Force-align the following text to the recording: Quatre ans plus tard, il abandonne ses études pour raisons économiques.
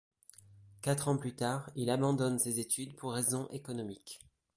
Quatre 0.81 1.09
ans 1.09 1.17
plus 1.19 1.35
tard, 1.35 1.69
il 1.75 1.91
abandonne 1.91 2.39
ses 2.39 2.59
études 2.59 2.95
pour 2.95 3.13
raisons 3.13 3.47
économiques. 3.51 4.19